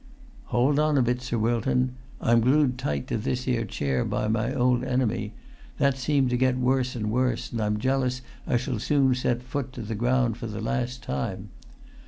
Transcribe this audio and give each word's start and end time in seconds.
"Hold 0.45 0.79
on 0.79 0.97
a 0.97 1.03
bit, 1.03 1.21
Sir 1.21 1.37
Wilton. 1.37 1.93
I'm 2.19 2.41
glued 2.41 2.79
tight 2.79 3.05
to 3.09 3.19
this 3.19 3.43
here 3.43 3.65
chair 3.65 4.03
by 4.03 4.27
my 4.27 4.51
old 4.51 4.83
enemy; 4.83 5.35
that 5.77 5.95
seem 5.95 6.27
to 6.29 6.37
get 6.37 6.57
worse 6.57 6.95
and 6.95 7.11
worse, 7.11 7.51
and 7.51 7.61
I'm 7.61 7.77
jealous 7.77 8.23
I 8.47 8.57
shall 8.57 8.79
soon 8.79 9.13
set 9.13 9.43
foot 9.43 9.71
to 9.73 9.83
the 9.83 9.93
ground 9.93 10.37
for 10.37 10.47
the 10.47 10.59
last 10.59 11.03
time. 11.03 11.51